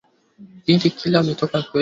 indi 0.71 0.89
kile 0.97 1.15
wametoka 1.17 1.57
kwenye 1.61 1.79